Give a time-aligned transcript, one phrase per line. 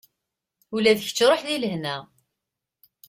[0.75, 1.97] Ula d kečč ruḥ deg lehna.